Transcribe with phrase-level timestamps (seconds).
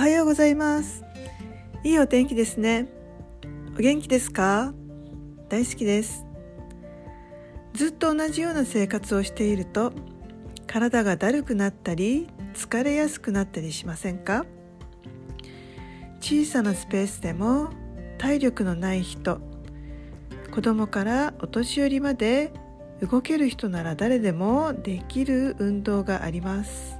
[0.00, 1.04] はようございます。
[1.84, 2.88] いいお天気ですね。
[3.76, 4.72] お元気ですか？
[5.50, 6.24] 大好きです。
[7.74, 9.92] ずっと同じような生活をしていると
[10.66, 14.46] 体がだるくなったり疲れやすくなったりしませんか？
[16.22, 17.68] 小さなスペースでも
[18.16, 19.38] 体力のない人
[20.50, 22.54] 子供からお年寄りまで
[23.02, 26.98] 動ける人なら誰でもできる運動があります。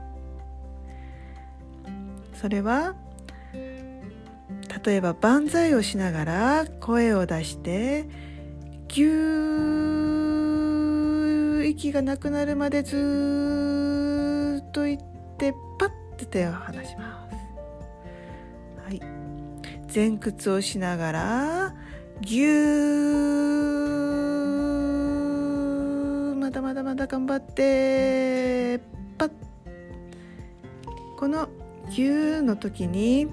[2.40, 2.94] それは
[3.52, 8.08] 例えば万歳をしながら声を出して
[8.88, 15.02] ぎゅー息がなくなるまでずっと言っ
[15.36, 17.36] てパッて手を離します。
[18.86, 19.02] はい。
[19.94, 21.74] 前屈をしながら
[22.22, 28.80] ぎゅーまだまだまだ頑張って
[29.18, 29.30] パッ。
[31.18, 31.50] この
[31.90, 33.26] ぎゅーの時に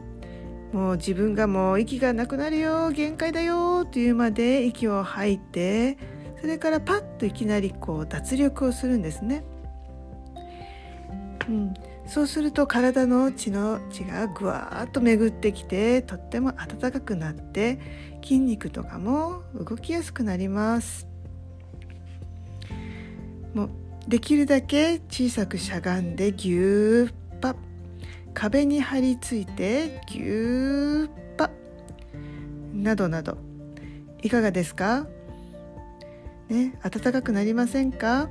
[0.73, 5.97] もう自分がもう息がなくなるよ限界だよっていうまで息を吐いて
[6.41, 9.43] それからパッといきなりこう脱力をするんですね。
[11.47, 11.73] うん、
[12.05, 17.79] そうすると体の血の血がぐわーっと巡ってきてとっても温かくなって
[18.21, 21.07] 筋肉とかも動きやすくなります。
[23.53, 23.69] もう
[24.07, 27.55] できるだけ小さくしゃがんでぎゅーパッ
[28.39, 31.49] 壁に張り付いてぎゅーっぱ
[32.71, 33.39] などなど。
[34.21, 35.07] いかがですか？
[36.47, 38.29] ね暖かくなりませんか？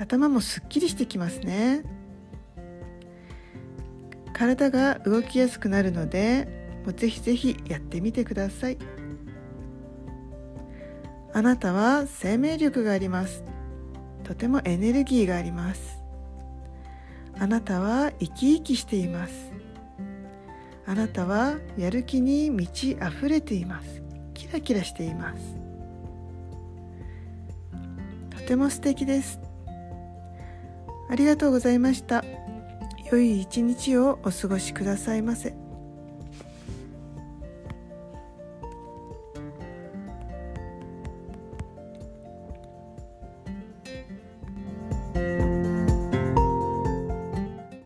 [0.00, 1.82] 頭もすっきりしてきますね。
[4.32, 6.48] 体が動きやすくなるので
[6.86, 8.78] もうぜひぜひやってみてください。
[11.34, 13.44] あなたは生命力があります。
[14.24, 15.98] とてもエネルギーがあります。
[17.38, 19.52] あなたは生き生きしています。
[20.86, 24.02] あなたはやる気に満ち溢れています。
[24.34, 25.56] キラキラしています。
[28.30, 29.40] とても素敵です。
[31.10, 32.24] ありがとうございました。
[33.10, 35.65] 良い一日をお過ごしくださいませ。